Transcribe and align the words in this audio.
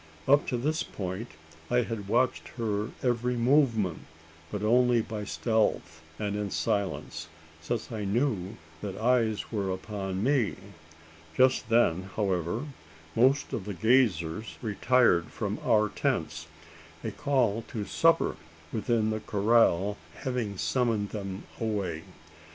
Up 0.27 0.47
to 0.47 0.57
this 0.57 0.81
point, 0.81 1.27
I 1.69 1.83
had 1.83 2.07
watched 2.07 2.47
her 2.57 2.89
every 3.03 3.35
movement. 3.35 3.99
But 4.51 4.63
only 4.63 5.03
by 5.03 5.25
stealth 5.25 6.01
and 6.17 6.35
in 6.35 6.49
silence: 6.49 7.27
since 7.61 7.91
I 7.91 8.03
knew 8.03 8.57
that 8.81 8.97
eyes 8.97 9.51
were 9.51 9.69
upon 9.71 10.23
me. 10.23 10.55
Just 11.37 11.69
then, 11.69 12.09
however, 12.15 12.65
most 13.15 13.53
of 13.53 13.65
the 13.65 13.75
gazers 13.75 14.57
retired 14.63 15.27
from 15.27 15.59
our 15.63 15.87
tents 15.87 16.47
a 17.03 17.11
call 17.11 17.61
to 17.67 17.85
supper 17.85 18.37
within 18.73 19.11
the 19.11 19.19
corral 19.19 19.97
having 20.23 20.57
summoned 20.57 21.09
them 21.11 21.43
away. 21.59 22.01